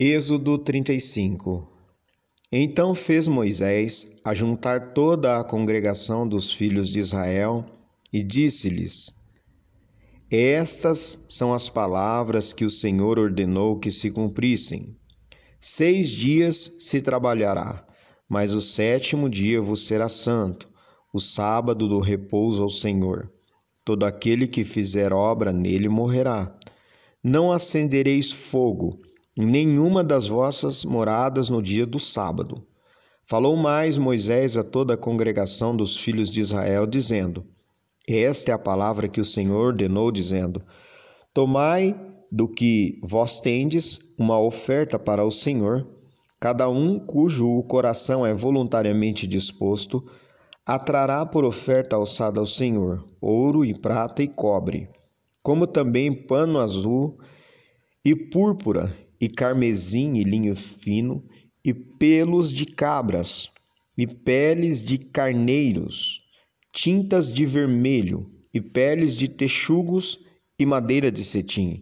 [0.00, 1.68] Êxodo 35
[2.52, 7.64] Então fez Moisés ajuntar toda a congregação dos filhos de Israel
[8.12, 9.12] e disse-lhes:
[10.30, 14.96] Estas são as palavras que o Senhor ordenou que se cumprissem.
[15.60, 17.84] Seis dias se trabalhará,
[18.28, 20.68] mas o sétimo dia vos será santo,
[21.12, 23.28] o sábado do repouso ao Senhor.
[23.84, 26.56] Todo aquele que fizer obra nele morrerá.
[27.20, 28.96] Não acendereis fogo
[29.38, 32.66] nenhuma das vossas moradas no dia do sábado.
[33.24, 37.44] Falou mais Moisés a toda a congregação dos filhos de Israel, dizendo:
[38.08, 40.62] Esta é a palavra que o Senhor ordenou, dizendo:
[41.32, 41.94] Tomai
[42.30, 45.86] do que vós tendes uma oferta para o Senhor,
[46.40, 50.04] cada um cujo coração é voluntariamente disposto,
[50.66, 54.88] atrará por oferta alçada ao Senhor ouro e prata e cobre,
[55.42, 57.18] como também pano azul
[58.04, 61.24] e púrpura e carmesim e linho fino,
[61.64, 63.50] e pelos de cabras,
[63.96, 66.22] e peles de carneiros,
[66.72, 70.18] tintas de vermelho, e peles de texugos
[70.58, 71.80] e madeira de cetim,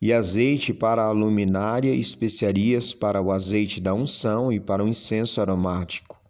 [0.00, 4.88] e azeite para a luminária, e especiarias para o azeite da unção e para o
[4.88, 6.20] incenso aromático,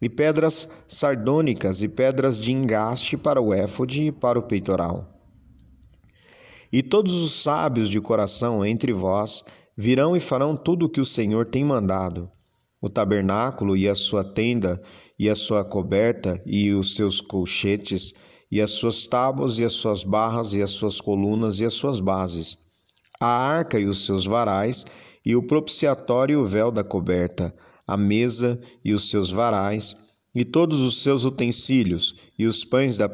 [0.00, 5.12] e pedras sardônicas e pedras de engaste para o éfode e para o peitoral.
[6.70, 9.42] E todos os sábios de coração entre vós
[9.76, 12.30] virão e farão tudo o que o Senhor tem mandado.
[12.80, 14.80] O tabernáculo e a sua tenda,
[15.18, 18.14] e a sua coberta, e os seus colchetes,
[18.50, 22.00] e as suas tábuas, e as suas barras, e as suas colunas, e as suas
[22.00, 22.56] bases.
[23.20, 24.84] A arca e os seus varais,
[25.24, 27.52] e o propiciatório e o véu da coberta,
[27.86, 29.96] a mesa e os seus varais,
[30.34, 33.08] e todos os seus utensílios, e os pães da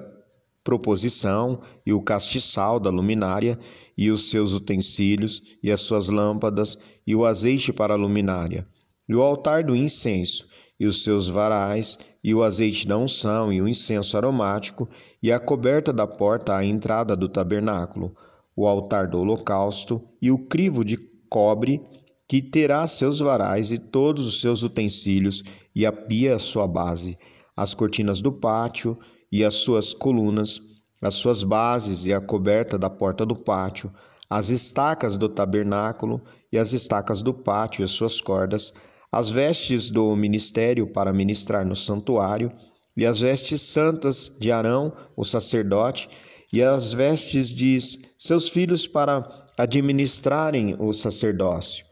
[0.64, 3.58] proposição, e o castiçal da luminária,
[3.96, 8.66] e os seus utensílios, e as suas lâmpadas, e o azeite para a luminária,
[9.08, 10.46] e o altar do incenso,
[10.78, 14.88] e os seus varais, e o azeite da unção, e o incenso aromático,
[15.22, 18.14] e a coberta da porta à entrada do tabernáculo,
[18.56, 20.96] o altar do holocausto, e o crivo de
[21.28, 21.80] cobre,
[22.28, 25.42] que terá seus varais e todos os seus utensílios,
[25.74, 27.18] e a pia sua base,
[27.56, 28.98] as cortinas do pátio,
[29.30, 30.60] e as suas colunas,
[31.00, 33.92] as suas bases e a coberta da porta do pátio,
[34.28, 38.72] as estacas do tabernáculo e as estacas do pátio e as suas cordas,
[39.10, 42.52] as vestes do ministério para ministrar no santuário,
[42.96, 46.08] e as vestes santas de Arão, o sacerdote,
[46.52, 47.78] e as vestes de
[48.18, 49.26] seus filhos para
[49.56, 51.86] administrarem o sacerdócio.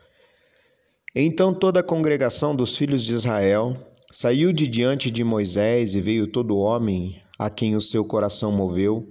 [1.14, 3.74] Então toda a congregação dos filhos de Israel
[4.10, 9.08] saiu de diante de Moisés e veio todo homem a quem o seu coração moveu,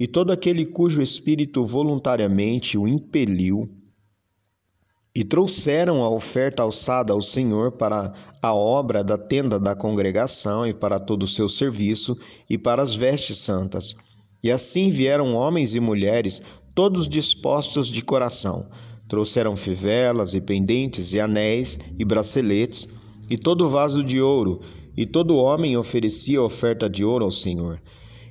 [0.00, 3.68] e todo aquele cujo espírito voluntariamente o impeliu,
[5.14, 10.72] e trouxeram a oferta alçada ao Senhor para a obra da tenda da congregação e
[10.72, 12.16] para todo o seu serviço
[12.48, 13.96] e para as vestes santas.
[14.42, 16.40] E assim vieram homens e mulheres,
[16.72, 18.68] todos dispostos de coração.
[19.08, 22.86] Trouxeram fivelas e pendentes e anéis e braceletes
[23.30, 24.60] e todo vaso de ouro
[24.96, 27.80] e todo homem oferecia oferta de ouro ao Senhor.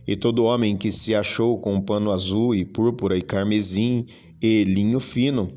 [0.05, 4.05] E todo homem que se achou com pano azul e púrpura e carmesim
[4.41, 5.51] e linho fino,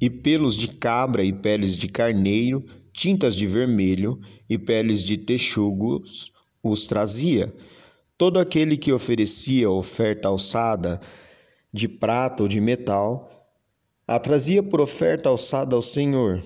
[0.00, 4.18] e pelos de cabra e peles de carneiro, tintas de vermelho
[4.48, 6.32] e peles de texugos,
[6.62, 7.54] os trazia.
[8.18, 10.98] Todo aquele que oferecia oferta alçada
[11.72, 13.28] de prata ou de metal,
[14.04, 16.42] a trazia por oferta alçada ao Senhor,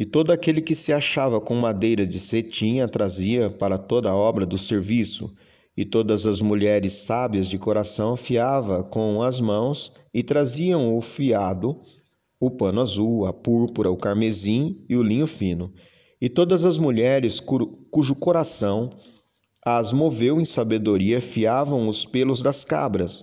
[0.00, 4.16] e todo aquele que se achava com madeira de cetim a trazia para toda a
[4.16, 5.30] obra do serviço,
[5.76, 11.82] e todas as mulheres sábias de coração fiava com as mãos e traziam o fiado,
[12.40, 15.70] o pano azul, a púrpura, o carmesim e o linho fino.
[16.18, 18.88] E todas as mulheres cujo coração
[19.62, 23.22] as moveu em sabedoria fiavam os pelos das cabras,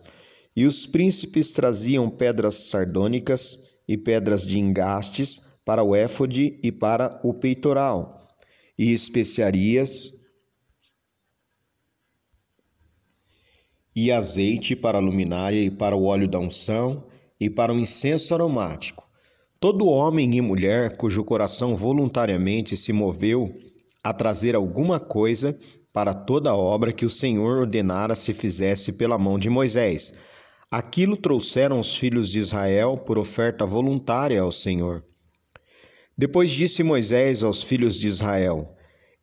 [0.56, 7.20] e os príncipes traziam pedras sardônicas e pedras de engastes para o éfode e para
[7.26, 8.26] o peitoral,
[8.80, 10.14] e especiarias
[13.94, 17.06] e azeite para a luminária e para o óleo da unção
[17.38, 19.06] e para o incenso aromático.
[19.60, 23.54] Todo homem e mulher cujo coração voluntariamente se moveu
[24.02, 25.60] a trazer alguma coisa
[25.92, 30.14] para toda a obra que o Senhor ordenara se fizesse pela mão de Moisés.
[30.72, 35.04] Aquilo trouxeram os filhos de Israel por oferta voluntária ao Senhor.
[36.18, 38.76] Depois disse Moisés aos filhos de Israel: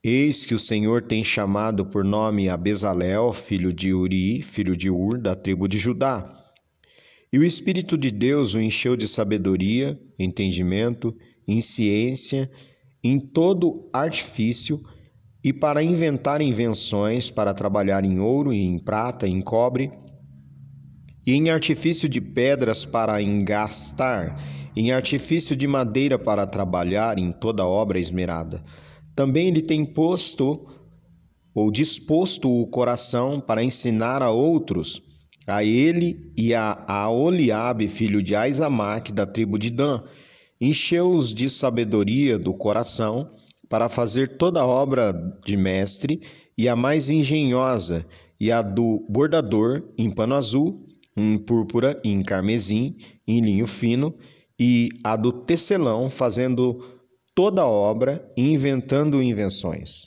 [0.03, 4.89] Eis que o Senhor tem chamado por nome a Bezalel, filho de Uri, filho de
[4.89, 6.25] Ur, da tribo de Judá.
[7.33, 11.13] E o Espírito de Deus o encheu de sabedoria, entendimento,
[11.49, 12.49] em ciência,
[13.03, 14.81] em todo artifício,
[15.43, 19.91] e para inventar invenções, para trabalhar em ouro e em prata, em cobre,
[21.27, 24.39] e em artifício de pedras para engastar,
[24.77, 28.63] em artifício de madeira para trabalhar em toda obra esmerada.
[29.15, 30.67] Também ele tem posto
[31.55, 35.01] ou disposto o coração para ensinar a outros,
[35.47, 40.03] a ele e a, a Oliabe, filho de Aizamaque, da tribo de Dan,
[40.61, 43.31] encheu-os de sabedoria do coração
[43.69, 45.13] para fazer toda a obra
[45.45, 46.21] de mestre
[46.57, 48.07] e a mais engenhosa,
[48.41, 50.85] e a do bordador em pano azul,
[51.17, 54.15] em púrpura, em carmesim, em linho fino,
[54.59, 56.81] e a do tecelão, fazendo
[57.35, 60.07] toda a obra e inventando invenções.